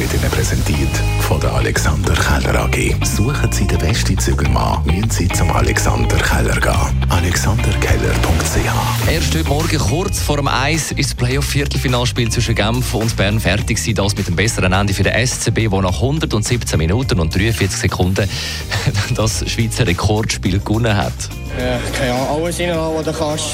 [0.00, 0.88] wird Ihnen präsentiert
[1.20, 2.94] von der Alexander Keller AG.
[3.04, 7.04] Suchen Sie den besten Zügelmann, müssen Sie zum Alexander Keller gehen.
[7.10, 13.40] alexanderkeller.ch Erst heute Morgen, kurz vor dem Eis, ist das Playoff-Viertelfinalspiel zwischen Genf und Bern
[13.40, 13.94] fertig gewesen.
[13.96, 18.26] Das mit dem besseren Ende für den SCB, der nach 117 Minuten und 43 Sekunden
[19.14, 21.12] das Schweizer Rekordspiel gewonnen hat.
[21.58, 23.44] Ja, keine Ahnung, alles reinhauen, was du kannst.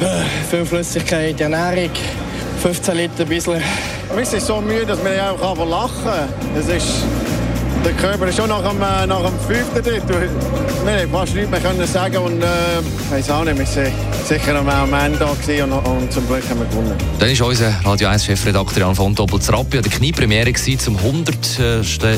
[0.00, 1.90] Äh, Viel Flüssigkeit, Ernährung,
[2.56, 3.62] 15 Liter ein bisschen.
[4.14, 6.28] Wir sind so müde, dass wir einfach lachen.
[6.54, 7.04] Das ist,
[7.86, 10.10] der Körper ist schon nach dem, äh, nach dem fünften dort.
[10.10, 12.46] Wir haben fast nichts mehr können sagen und äh,
[12.80, 13.92] ich weiss auch nicht, wir waren
[14.26, 16.94] sicher am Ende da und, und zum Glück haben wir gewonnen.
[17.20, 21.60] Dann ist unser Radio 1-Chefredakteur Jan von Doppel-Zrappi an der Kniepremiere gewesen zum 100.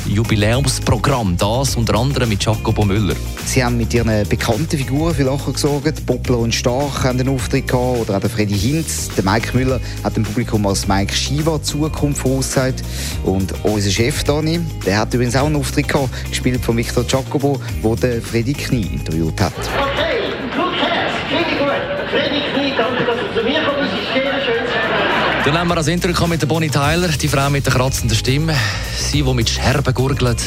[0.06, 1.36] Jubiläumsprogramm.
[1.36, 3.14] Das unter anderem mit Jacobo Müller.
[3.44, 6.06] Sie haben mit ihren bekannten Figuren für Lachen gesorgt.
[6.06, 9.10] Poplar und Stark haben einen Auftritt gehabt, oder auch der Freddy Hinz.
[9.16, 12.82] Der Mike Müller hat dem Publikum als Mike Shiva Zukunft vorausgesagt.
[13.24, 17.60] Und unser Chef Dani, der hat übrigens auch einen Auftritt gehabt, gespielt von Victor Jacobo,
[17.82, 19.52] wo der Freddy Knie interviewt hat.
[19.58, 21.68] Okay, gut Herz, richtig gut.
[22.10, 23.92] Freddy Knie, danke, dass du zu mir kommst.
[23.92, 25.44] Es ist sehr schön.
[25.44, 28.16] Dann haben wir als Intro gekommen mit der Bonnie Tyler, die Frau mit der kratzenden
[28.16, 28.54] Stimme.
[28.98, 30.42] Sie, die mit Scherben gurgelt,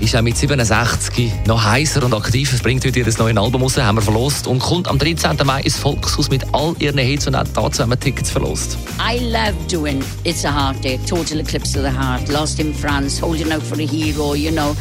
[0.00, 2.52] ist auch mit 67 noch heißer und aktiv.
[2.52, 4.46] Es bringt heute ihr neues Album raus, haben wir verlost.
[4.46, 5.36] Und kommt am 13.
[5.44, 8.78] Mai ins Volkshaus mit all ihren Hits und auch dazu haben wir Tickets verlost.
[9.00, 13.20] I love doing It's a Hard Day, Total Eclipse of the Heart, Lost in France,
[13.20, 14.76] Holding Out for a Hero, you know.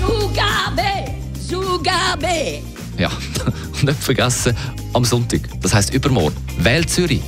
[0.00, 1.12] Zugabe!
[1.48, 2.62] Zugabe!
[2.98, 3.10] Ja,
[3.72, 4.56] und nicht vergessen,
[4.92, 7.22] am Sonntag, das heisst übermorgen, wählt Zürich.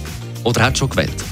[0.44, 1.24] Oder hat schon gewählt?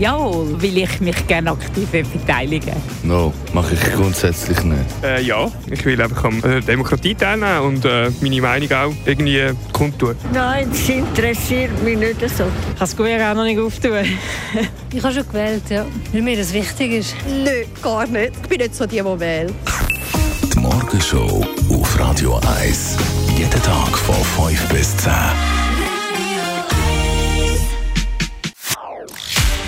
[0.00, 2.72] Jawohl, will ich mich gerne aktiv beteiligen.
[3.02, 4.80] No, mache ich grundsätzlich nicht.
[5.02, 9.50] Äh, ja, ich will einfach an der Demokratie teilnehmen und äh, meine Meinung auch irgendwie
[9.74, 10.16] kundtun.
[10.32, 12.44] Nein, das interessiert mich nicht so.
[12.70, 13.92] Ich kann es auch noch nicht auftun.
[14.92, 15.84] Ich habe schon gewählt, ja.
[16.12, 17.14] Weil mir das wichtig ist.
[17.28, 18.32] Nö, gar nicht.
[18.42, 19.54] Ich bin nicht so die, die wählt.
[20.52, 22.96] Die Morgenshow auf Radio 1.
[23.36, 25.12] Jeden Tag von 5 bis 10.